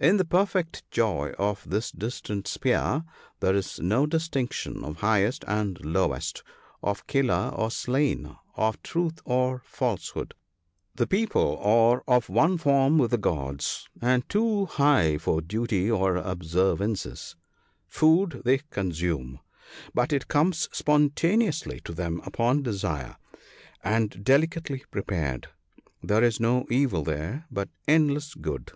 In 0.00 0.16
the 0.18 0.24
perfect 0.24 0.88
joy 0.92 1.34
of 1.36 1.68
this 1.68 1.90
distant 1.90 2.46
sphere, 2.46 3.02
"there 3.40 3.56
is 3.56 3.80
no 3.80 4.06
dis 4.06 4.28
tinction 4.28 4.84
of 4.84 4.98
highest 4.98 5.44
and 5.48 5.84
lowest, 5.84 6.44
of 6.80 7.08
killer 7.08 7.50
or 7.52 7.68
slain, 7.72 8.36
of 8.54 8.80
truth 8.84 9.18
or 9.24 9.60
falsehood; 9.64 10.34
the 10.94 11.08
people 11.08 11.56
are 11.58 12.04
of 12.06 12.28
one 12.28 12.56
form 12.58 12.98
with 12.98 13.10
the 13.10 13.18
gods, 13.18 13.88
and 14.00 14.28
too 14.28 14.66
high 14.66 15.18
for 15.18 15.40
duty 15.40 15.90
or 15.90 16.14
observances. 16.14 17.34
Food 17.88 18.42
they 18.44 18.58
consume, 18.70 19.40
but 19.92 20.12
it 20.12 20.28
comes 20.28 20.68
spontaneously 20.70 21.80
to 21.80 21.92
them 21.92 22.20
upon 22.24 22.62
desire, 22.62 23.16
and 23.82 24.22
delicately 24.22 24.84
prepared. 24.92 25.48
There 26.00 26.22
is 26.22 26.38
no 26.38 26.64
evil 26.70 27.02
there, 27.02 27.46
but 27.50 27.68
endless 27.88 28.34
good. 28.34 28.70